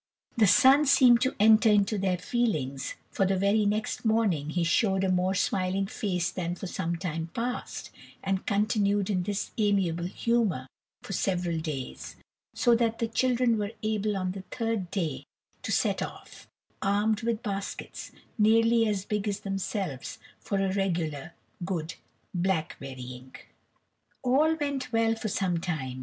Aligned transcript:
The 0.35 0.47
sun 0.47 0.87
seemed 0.87 1.21
to 1.21 1.35
enter 1.39 1.69
into 1.69 1.99
their 1.99 2.17
feelings, 2.17 2.95
for 3.11 3.23
the 3.23 3.37
very 3.37 3.67
next 3.67 4.03
morning 4.03 4.49
he 4.49 4.63
showed 4.63 5.03
a 5.03 5.11
more 5.11 5.35
smiling 5.35 5.85
face 5.85 6.31
than 6.31 6.55
for 6.55 6.65
some 6.65 6.95
time 6.95 7.27
past, 7.35 7.91
and 8.23 8.47
continued 8.47 9.11
in 9.11 9.21
this 9.21 9.51
amiable 9.59 10.05
humour 10.07 10.65
for 11.03 11.13
several 11.13 11.59
days, 11.59 12.15
so 12.55 12.73
that 12.77 12.97
the 12.97 13.07
children 13.07 13.59
were 13.59 13.73
able 13.83 14.17
on 14.17 14.31
the 14.31 14.41
third 14.49 14.89
day 14.89 15.23
to 15.61 15.71
set 15.71 16.01
off, 16.01 16.47
armed 16.81 17.21
with 17.21 17.43
baskets 17.43 18.09
nearly 18.39 18.87
as 18.87 19.05
big 19.05 19.27
as 19.27 19.41
themselves, 19.41 20.17
for 20.39 20.57
a 20.57 20.73
regular 20.73 21.33
good 21.63 21.93
blackberrying. 22.35 23.35
All 24.23 24.55
went 24.55 24.91
well 24.91 25.13
for 25.13 25.27
some 25.27 25.59
time. 25.59 25.99